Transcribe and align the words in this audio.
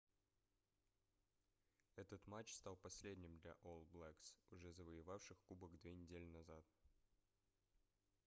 этот 1.95 2.25
матч 2.25 2.51
стал 2.53 2.75
последним 2.75 3.37
для 3.37 3.53
олл 3.61 3.85
блэкс 3.91 4.35
уже 4.49 4.73
завоевавших 4.73 5.37
кубок 5.47 5.77
две 5.77 5.93
недели 5.95 6.25
назад 6.25 6.65